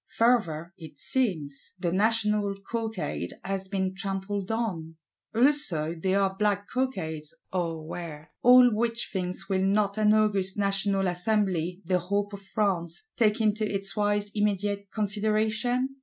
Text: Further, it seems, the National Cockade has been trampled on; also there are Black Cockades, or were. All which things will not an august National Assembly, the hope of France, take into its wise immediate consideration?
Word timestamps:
Further, 0.17 0.73
it 0.79 0.97
seems, 0.97 1.73
the 1.77 1.91
National 1.91 2.55
Cockade 2.71 3.33
has 3.43 3.67
been 3.67 3.93
trampled 3.93 4.49
on; 4.51 4.95
also 5.35 5.93
there 5.93 6.21
are 6.21 6.35
Black 6.35 6.67
Cockades, 6.67 7.35
or 7.53 7.85
were. 7.85 8.29
All 8.41 8.71
which 8.73 9.11
things 9.13 9.47
will 9.47 9.61
not 9.61 9.99
an 9.99 10.11
august 10.13 10.57
National 10.57 11.05
Assembly, 11.07 11.83
the 11.85 11.99
hope 11.99 12.33
of 12.33 12.41
France, 12.41 13.09
take 13.15 13.39
into 13.41 13.63
its 13.71 13.95
wise 13.95 14.31
immediate 14.33 14.87
consideration? 14.91 15.97